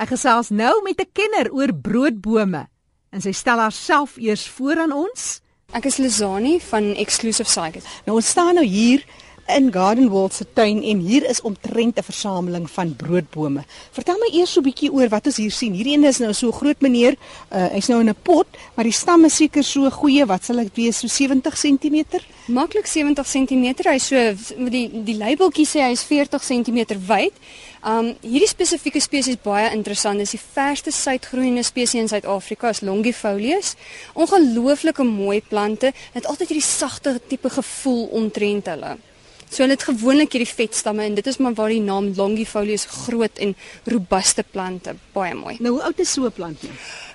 [0.00, 2.68] Ek gesels nou met 'n kenner oor broodbome
[3.12, 5.42] en sy stel haarself eers voor aan ons.
[5.72, 7.84] Ek is Lizani van Exclusive Cycles.
[8.06, 9.04] Nou ons staan nou hier
[9.56, 13.64] in Garden World se tuin en hier is omtrent 'n versameling van broodbome.
[13.90, 15.72] Vertel my eers so 'n bietjie oor wat ons hier sien.
[15.72, 17.16] Hierdie een is nou so groot meneer,
[17.52, 20.56] uh, hy's nou in 'n pot, maar die stam is seker so goeie, wat sal
[20.56, 22.04] dit wees, so 70 cm?
[22.46, 23.74] Maklik 70 cm.
[23.84, 24.16] Hy so
[24.70, 27.32] die die labeltjie sê hy is 40 cm wyd.
[27.82, 30.18] Um hierdie spesifieke spesies baie interessant.
[30.18, 33.74] Dis die verste suidgroeiende spesies in Suid-Afrika, is Longifolius.
[34.14, 35.92] Ongelooflike mooi plante.
[36.12, 38.98] Dit altyd hierdie sagte tipe gevoel omtrent hulle.
[39.50, 43.40] So hulle het gewoonlik hierdie vetstamme en dit is maar waar die naam Longifolius groot
[43.42, 43.56] en
[43.90, 45.56] robuuste plante baie mooi.
[45.58, 46.72] Nou hoe oud is so 'n plant nou?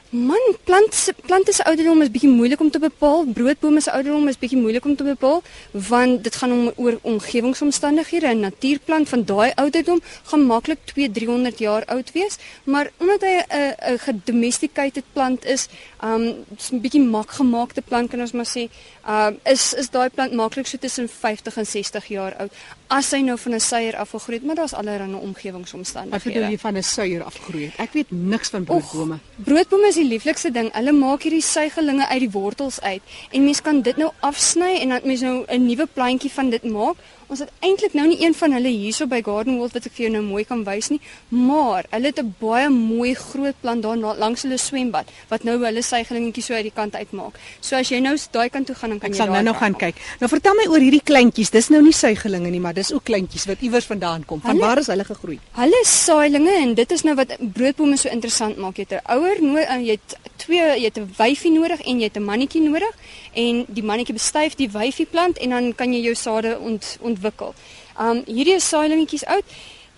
[0.09, 3.25] Man, plante plante se ouderdom is bietjie moeilik om te bepaal.
[3.33, 5.41] Broodbome se ouderdom is bietjie moeilik om te bepaal
[5.71, 8.27] want dit gaan om oor omgewingsomstandighede.
[8.27, 13.73] 'n Natuurplant van daai ouderdom gaan maklik 2-300 jaar oud wees, maar omdat hy 'n
[13.93, 15.67] 'n gedomesticated plant is,
[16.03, 18.69] um 'n bietjie mak gemaakte plant kan ons maar sê,
[19.07, 22.51] um is is daai plant maklik so tussen 50 en 60 jaar oud
[22.87, 26.23] as hy nou van 'n suier afgegroei het, maar daar's allerlei omgewingsomstandighede.
[26.23, 27.73] Wat bedoel jy van 'n suier afgegroei het?
[27.77, 29.13] Ek weet niks van broodbome.
[29.13, 30.69] Och, broodbome is die lieflikste ding.
[30.73, 34.89] Hulle maak hierdie suigelinge uit die wortels uit en mens kan dit nou afsny en
[34.89, 36.95] dan mens nou 'n nuwe plantjie van dit maak.
[37.27, 40.03] Ons het eintlik nou nie een van hulle hierso by Garden World wat ek vir
[40.05, 43.97] jou nou mooi kan wys nie, maar hulle het 'n baie mooi groot plant daar
[43.97, 47.33] langs hulle swembad wat nou hulle suigelingetjies so uit die kant uitmaak.
[47.61, 49.55] So as jy nou daai kant toe gaan dan kan ek jy daar nou nou
[49.55, 49.95] gaan kyk.
[50.19, 51.49] Nou vertel my oor hierdie kleintjies.
[51.49, 54.41] Dis nou nie suigelinge nie, maar dis ook kleintjies wat iewers vandaan kom.
[54.41, 55.39] Van Hulle- waar is hulle gegroei?
[55.51, 58.77] Hulle saailinge en dit is nou wat broodbome so interessant maak.
[58.77, 62.17] Jy 'n ouer no jy het twee jy het 'n wyfie nodig en jy het
[62.17, 62.95] 'n mannetjie nodig
[63.33, 67.53] en die mannetjie bestuif die wyfie plant en dan kan jy jou sade ont, ontwikkel.
[67.99, 69.43] Um hierdie is saailingetjies oud.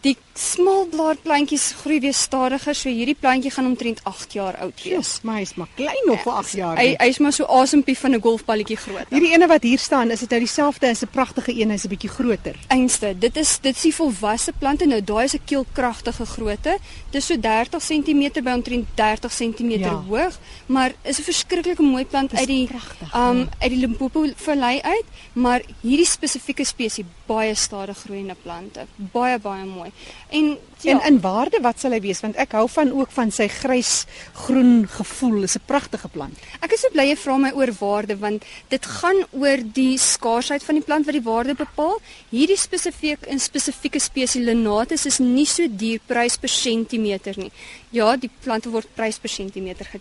[0.01, 4.93] Die smalblaadplantjies groei weer stadiger, so hierdie plantjie gaan omtrent 8 jaar oud wees.
[4.93, 6.77] Jesus, maar hy's maar klein nog vir 8 jaar.
[6.77, 9.05] Hy hy's maar so asempie van 'n golfballetjie groot.
[9.09, 11.89] Hierdie ene wat hier staan, is dit nou dieselfde as 'n pragtige een, hy's 'n
[11.89, 12.55] bietjie groter.
[12.67, 14.85] Einste, dit is dit is die volwasse plante.
[14.85, 16.77] Nou daai is 'n keelkragtige grootte.
[17.11, 20.03] Dis so 30 cm by omtrent 30 cm Ja.
[20.09, 23.47] hoog, maar is 'n verskriklike mooi plant uit die pragtig, um ja.
[23.59, 28.85] uit die Limpopo vallei uit, maar hierdie spesifieke spesies baie stadig groeiende plante.
[28.95, 29.91] Baie baie mooi.
[30.29, 32.19] En ja, En in waarde wat sal hy wees?
[32.21, 35.41] Want ek hou van ook van sy grys-groen gevoel.
[35.41, 36.37] Dis 'n pragtige plant.
[36.61, 40.63] Ek is so bly jy vra my oor waarde want dit gaan oor die skaarsheid
[40.63, 41.99] van die plant wat die waarde bepaal.
[42.29, 47.51] Hierdie spesifiek in spesifieke spesies Linatus is nie so duur prys per sentimeter nie.
[47.89, 49.99] Ja, die plante word prys per sentimeter ge-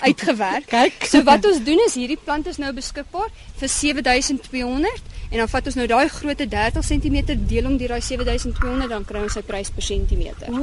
[0.00, 0.66] uitgewerk.
[0.66, 1.04] Kyk.
[1.06, 3.28] So wat ons doen is hierdie plant is nou beskikbaar
[3.60, 5.00] vir 7200
[5.30, 9.04] en dan vat ons nou daai grootte 30 cm deel hom deur daai 7200 dan
[9.04, 10.48] kry ons sy prys per sentimeter.
[10.54, 10.62] O,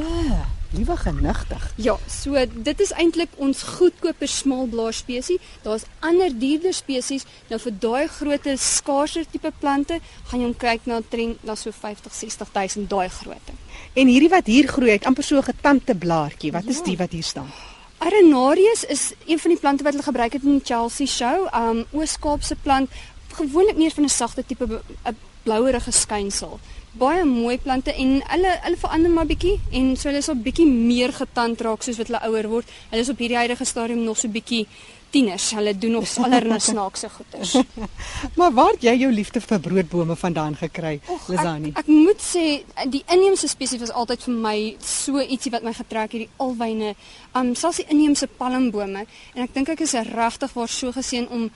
[0.75, 1.67] liewe genigtig.
[1.87, 5.43] Ja, so dit is eintlik ons goedkoper smaalblaar spesies.
[5.63, 7.25] Daar's ander duurder spesies.
[7.51, 9.99] Nou vir daai grootte skaarser tipe plante
[10.31, 13.55] gaan jy kyk na trend na so 50, 60 000 daai grootte.
[13.97, 16.51] En hierdie wat hier groei, het amper so 'n getante blaartjie.
[16.51, 16.83] Wat is Ja.
[16.83, 17.51] die wat hier staan?
[17.99, 21.47] Arenarius is een van die plante wat hulle gebruik het in die Chelsea show.
[21.53, 22.89] Um Oos-Kaapse plant,
[23.37, 26.59] gewoonlik meer van 'n sagte tipe 'n blouerige skynsel.
[26.97, 30.65] Baie mooi plante en hulle hulle verander maar bietjie en so hulle is al bietjie
[30.67, 32.77] meer getand raak soos wat hulle ouer word.
[32.89, 34.65] Hulle is op hierdie huidige stadium nog so bietjie
[35.13, 35.51] tieners.
[35.55, 37.55] Hulle doen nog allerlei snaakse goeters.
[38.39, 41.71] Maar waar het jy jou liefde vir broodbome vandaan gekry, Och, Lizani?
[41.75, 42.45] Ek, ek moet sê
[42.89, 46.95] die inheemse spesies was altyd vir my so ietsie wat my getrek het, die alwyne,
[47.37, 51.49] um selfs die inheemse palmbome en ek dink ek is regtig waar so geseën om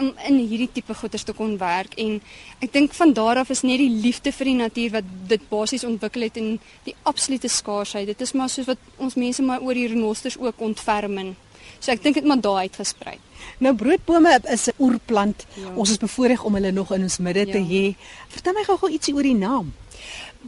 [0.00, 2.20] om in hierdie tipe goeders te kon werk en
[2.60, 5.84] ek dink van daar af is net die liefde vir die natuur wat dit basies
[5.84, 8.06] ontwikkel het en die absolute skaarsheid.
[8.06, 11.36] Dit is maar soos wat ons mense maar oor die renosters ook ontferm.
[11.80, 13.18] So ek dink dit maar daar uitgesprei.
[13.58, 15.46] Nou broodbome is 'n oerplant.
[15.54, 15.74] Ja.
[15.74, 17.64] Ons is bevoorreg om hulle nog in ons midde te Ja.
[17.64, 17.94] hê.
[18.28, 19.74] Vertel my gou-gou ietsie oor die naam.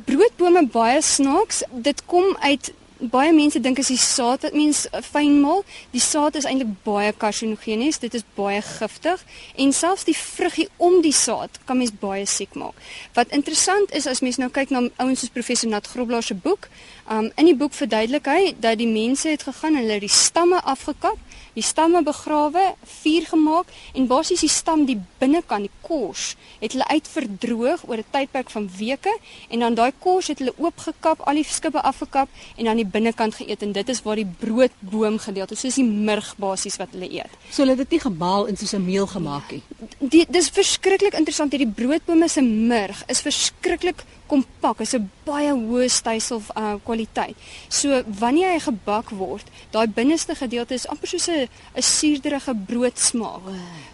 [0.04, 1.62] Broodbome baie snaaks.
[1.72, 5.62] Dit kom uit baie mense dink is die saad wat mens uh, fyn maal.
[5.94, 8.00] Die saad is eintlik baie karsinogenes.
[8.02, 9.22] Dit is baie giftig
[9.56, 12.74] en selfs die vruggie om die saad kan mens baie siek maak.
[13.14, 16.68] Wat interessant is as mens nou kyk na ouens soos professor Nat Grobler se boek,
[17.10, 20.12] um, in die boek verduidelik hy dat die mense het gegaan en hulle het die
[20.12, 21.27] stamme afgekap
[21.58, 22.62] die stamme begrawe,
[23.02, 28.10] vuur gemaak en basies die stam die binnekant, die kors, het hulle uitverdroog oor 'n
[28.14, 29.14] tydperk van weke
[29.50, 33.34] en dan daai kors het hulle oopgekap, al die skippe afgekap en dan die binnekant
[33.34, 37.32] geëet en dit is waar die broodboom gedeelte, soos die murg basies wat hulle eet.
[37.50, 39.62] So hulle het dit nie gemaal en soos 'n meel gemaak nie.
[39.98, 44.80] Die dis verskriklik interessant hierdie broodbome se murg is verskriklik kompak.
[44.80, 47.36] Is 'n baie hoë stysel uh, kwaliteit.
[47.68, 53.42] So wanneer hy gebak word, daai binneste gedeelte is amper soos 'n 'n suurderige broodsmaak.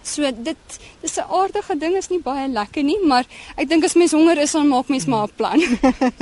[0.02, 3.24] So dit dis 'n aardige ding, is nie baie lekker nie, maar
[3.56, 5.60] ek dink as mens honger is, dan maak mens maar 'n plan.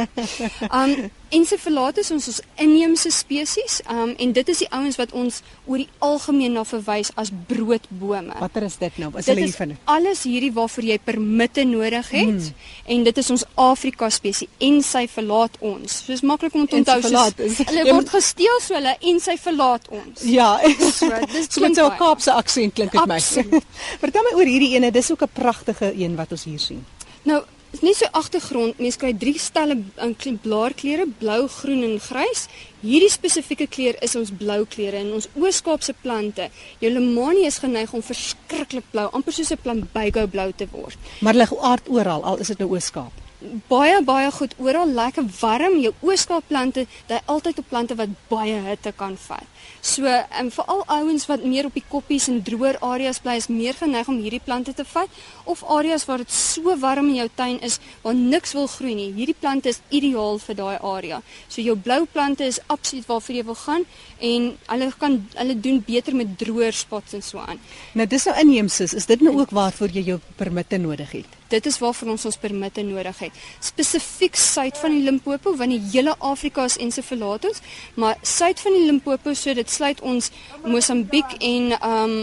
[0.81, 5.81] um Encephalatus ons is inheemse spesies, um en dit is die ouens wat ons oor
[5.81, 8.35] die algemeen na verwys as broodbome.
[8.39, 9.09] Watter is dit nou?
[9.17, 12.53] Is dit is alles hierdie waarvoor jy permitte nodig het hmm.
[12.85, 15.99] en dit is ons Afrika spesie en sy verlaat ons.
[16.05, 19.89] So is maklik om te onthou soos hulle word gesteel so hulle en sy verlaat
[19.89, 20.23] ons.
[20.25, 23.21] Ja, so dis klink so 'n Kaapse aksent klink dit my.
[24.03, 26.85] Vertel my oor hierdie ene, dis ook 'n pragtige een wat ons hier sien.
[27.23, 32.45] Nou Dis nie so agtergrond, mens kry drie stelle in blaarkleure, blou, groen en grys.
[32.83, 36.51] Hierdie spesifieke kleur is ons blou kleure in ons Oos-Kaapse plante.
[36.85, 40.99] Jou lemanie is geneig om verskriklik blou, amper soos 'n plumbago blou te word.
[41.21, 43.22] Maar lig aard oral, al is dit nou Oos-Kaap
[43.69, 48.93] baie baie goed oral lekker warm jou ooskaapplante jy altyd op plante wat baie hitte
[48.97, 49.47] kan vat.
[49.83, 53.75] So en veral ouens wat meer op die koppies en droër areas bly is meer
[53.79, 55.11] geneig om hierdie plante te vat
[55.45, 59.11] of areas waar dit so warm in jou tuin is waar niks wil groei nie.
[59.17, 61.21] Hierdie plante is ideaal vir daai area.
[61.49, 63.87] So jou blou plante is absoluut waarvoor jy wil gaan
[64.33, 67.61] en hulle kan hulle doen beter met droër spots en so aan.
[67.99, 71.42] Nou dis nou inheemses, is dit nou ook waarvoor jy jou permitte nodig het?
[71.53, 73.41] Dit is waarvoor ons ons permitte nodig het.
[73.61, 77.61] Spesifiek suid van die Limpopo, want die hele Afrika is encephalatus,
[78.01, 80.31] maar suid van die Limpopo, so dit sluit ons
[80.65, 82.17] Mosambiek en um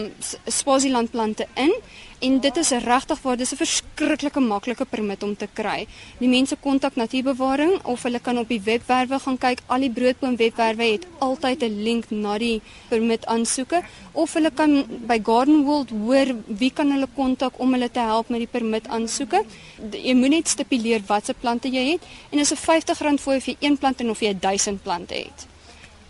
[0.50, 1.74] Swaziland plante in
[2.20, 5.86] en dit is regtig waar dis 'n verskriklike maklike permit om te kry.
[6.18, 9.58] Die mense kontak natuurbewaring of hulle kan op die webwerwe gaan kyk.
[9.66, 13.82] Al die broodboom webwerwe het altyd 'n link na die permit aansoeke
[14.12, 18.28] of hulle kan by Garden World hoor wie kan hulle kontak om hulle te help
[18.28, 19.44] met die permit aansoeke.
[19.90, 23.56] Jy moet net stipuleer watse plante jy het en dis 'n R50 fooi of jy
[23.60, 25.46] een plant en of jy 1000 plante het.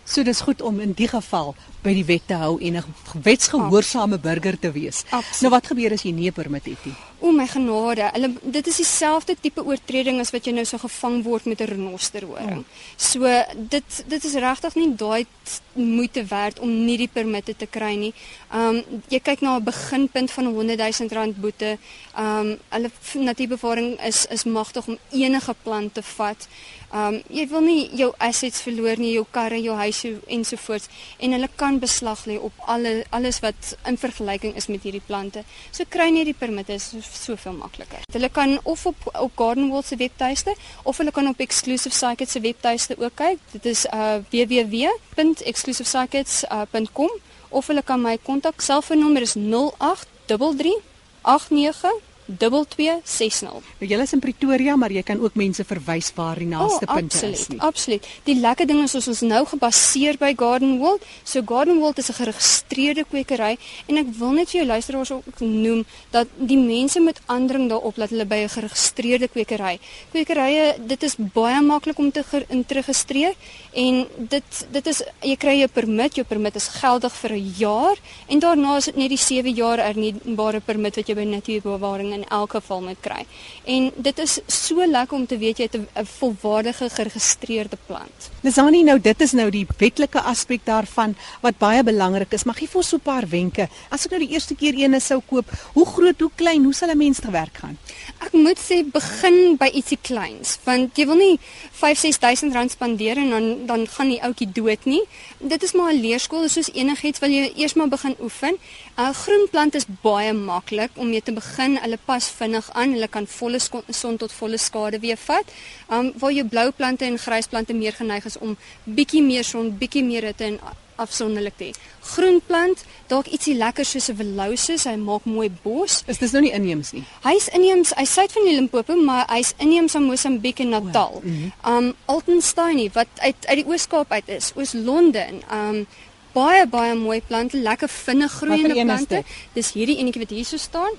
[0.03, 2.83] So dis goed om in die geval by die wet te hou en 'n
[3.21, 5.03] wetsgehoorsame burger te wees.
[5.09, 5.41] Absoluut.
[5.41, 6.95] Nou wat gebeur as jy nie 'n permit het nie?
[7.21, 11.19] O my genade, hulle dit is dieselfde tipe oortreding as wat jy nou so gevang
[11.21, 12.63] word met 'n renosterhoring.
[12.65, 12.97] Oh.
[12.97, 15.25] So dit dit is regtig nie daai
[15.73, 18.13] moeite werd om nie die permitte te kry nie.
[18.53, 21.77] Um jy kyk na 'n beginpunt van 'n 100 000 rand boete.
[22.17, 26.47] Um hulle natuurbewaring is is magtig om enige plant te vat.
[26.93, 30.87] Um jy wil nie jou assets verloor nie, jou karre, jou huis ensovoorts
[31.19, 35.43] en hulle kan beslag lê op alle alles wat in vergelyking is met hierdie plante.
[35.71, 36.79] So kry net die permitte
[37.15, 37.99] soveel makliker.
[38.11, 42.31] Hulle kan of op op Garden World se webtuiste of hulle kan op Exclusive Cycles
[42.31, 43.37] se webtuiste ook kyk.
[43.51, 50.81] Dit is uh www.exclusivecycles.com uh, of hulle kan my kontak selfoonnommer is 0833
[51.21, 53.49] 89 2260.
[53.79, 56.93] Nou jy is in Pretoria, maar jy kan ook mense verwys waar die naaste oh,
[56.93, 57.59] punte absoluut, is nie.
[57.59, 58.07] Absoluut.
[58.23, 61.05] Die lekker ding is ons nou gebaseer by Garden World.
[61.23, 63.57] So Garden World is 'n geregistreerde kwekery
[63.87, 67.95] en ek wil net vir jou luisteraars ook noem dat die mense met aandring daarop
[67.95, 69.79] dat hulle by 'n geregistreerde kwekery.
[70.11, 72.23] Kwekerye, dit is baie maklik om te
[72.67, 73.33] registreer
[73.73, 77.97] en dit dit is jy kry jou permit, jou permit is geldig vir 'n jaar
[78.27, 82.20] en daarna is dit net die 7 jaar erniebare permit wat jy by natuurbewaring in
[82.27, 83.25] elk geval moet kry.
[83.65, 88.29] En dit is so lekker om te weet jy het 'n volwaardige geregistreerde plant.
[88.41, 92.43] Lisani, nou dit is nou die wetlike aspek daarvan wat baie belangrik is.
[92.43, 93.69] Mag jy vir ons so 'n paar wenke?
[93.89, 96.89] As ek nou die eerste keer eene sou koop, hoe groot, hoe klein, hoe sal
[96.89, 97.77] 'n mens te werk gaan?
[98.19, 101.39] Ek moet sê begin by ietsie kleins, want jy wil nie
[101.71, 105.01] 5-6000 rand spandeer en dan dan gaan die ouetjie dood nie.
[105.37, 108.55] Dit is maar 'n leerskool, soos enigiets wil jy eers maar begin oefen.
[108.97, 111.77] 'n uh, Groen plant is baie maklik om mee te begin.
[111.77, 112.95] Hulle pas vinnig aan.
[112.97, 113.59] Hulle kan volle
[114.01, 115.57] son tot volle skade weer vat.
[115.95, 119.71] Um waar jou blou plante en grys plante meer geneig is om bietjie meer son,
[119.79, 120.59] bietjie meer hitte en
[121.01, 121.71] afsonderlik te hê.
[122.13, 126.03] Groen plant, dalk ietsie lekker soos 'n velousus, hy maak mooi bos.
[126.07, 127.03] Is dis nou nie inheems nie?
[127.23, 131.15] Hy's inheems, hy suid van die Limpopo, maar hy's inheems aan Mosambiek en Natal.
[131.15, 131.77] Oh, mm -hmm.
[131.77, 135.43] Um Altenstein wat uit uit die Oos-Kaap uit is, Oos-London.
[135.51, 135.87] Um
[136.33, 139.23] baie baie mooi plante, lekker vinnig groeiende plante.
[139.53, 140.93] Dis hierdie enetjie wat hier so staan.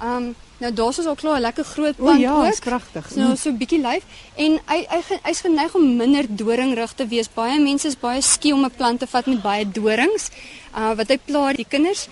[0.00, 2.44] Um nou daar's ons al klaar 'n lekker groot plant ja, ook.
[2.44, 3.06] Ja, is pragtig.
[3.10, 4.04] So so 'n bietjie lyf
[4.36, 7.28] en hy hy hy's geneig om minder doringrig te wees.
[7.34, 10.30] Baie mense is baie skie om 'n plant te vat met baie dorings.
[10.76, 12.08] Uh wat hy pla die kinders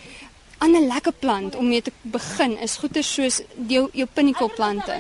[0.59, 4.97] aan 'n lekker plant om mee te begin is goeie soos jou jou pinnakelplante.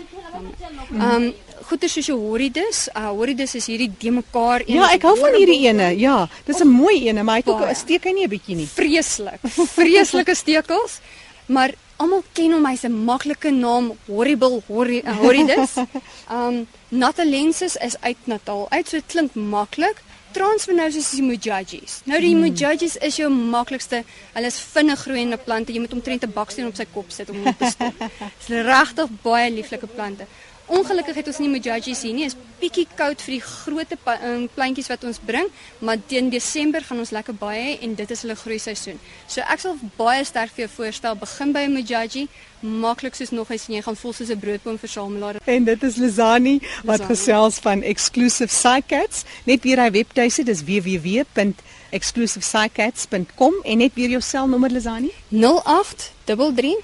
[0.90, 1.34] Um
[1.68, 2.88] goeie soos jou horridus.
[2.96, 4.80] Uh horridus is hierdie de mekaar een.
[4.80, 5.98] Ja, ek hou van hierdie ene.
[5.98, 8.56] Ja, dis 'n mooi ene, maar hy het ook 'n steek hy nie 'n bietjie
[8.56, 8.66] nie.
[8.66, 9.40] Vreeslik.
[9.78, 11.00] Vreeslike stekels.
[11.46, 15.76] Maar almal ken hom, hy's 'n maklike naam, Horrible Horri- uh, Horridus.
[16.36, 18.66] Um Natalensis is uit Natal.
[18.70, 20.00] Uit so klink maklik.
[20.32, 22.00] Transvenosus is die Mujajis.
[22.06, 24.04] Nou die Mujajis is jou maklikste.
[24.34, 25.72] Hulle is vinnig groeiende plante.
[25.74, 27.94] Jy moet omtrent 'n baksteen op sy kop sit om hom te stop.
[28.38, 30.26] Dis regtig baie lieflike plante.
[30.70, 32.28] Ongelukkig het ons nie Mujajis hier nie.
[32.28, 35.48] Is bietjie koud vir die groot um, plantjies wat ons bring,
[35.82, 38.94] maar teen Desember gaan ons lekker baie en dit is hulle groei seisoen.
[39.26, 42.28] So ek sal baie sterk vir jou voorstel begin by 'n Mujaji,
[42.62, 45.36] maklik soos nog eens en jy gaan voel soos 'n broodboomversamelaar.
[45.44, 49.24] En dit is Lizani wat gesels van Exclusive Psycats.
[49.44, 55.10] Net weer hy webtuise, dis www.exclusivepsycats.com en net weer jou selnommer Lizani.
[55.30, 56.76] 0833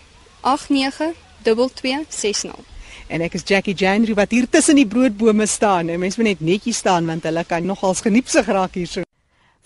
[0.43, 2.76] 892260.
[3.09, 5.89] En ek is Jackie Janry wat hier tussen die broodbome staan.
[5.89, 9.03] En mense moet net netjies staan want hulle kan nogals geniepsig raak hierso.